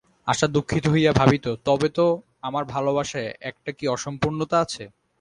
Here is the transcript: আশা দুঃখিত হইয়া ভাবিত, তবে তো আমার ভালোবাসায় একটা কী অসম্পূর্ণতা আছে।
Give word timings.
আশা 0.27 0.47
দুঃখিত 0.47 0.85
হইয়া 0.87 1.11
ভাবিত, 1.11 1.45
তবে 1.65 1.87
তো 1.89 2.05
আমার 2.41 2.63
ভালোবাসায় 2.65 3.29
একটা 3.41 3.71
কী 3.71 3.85
অসম্পূর্ণতা 3.87 4.57
আছে। 4.59 4.83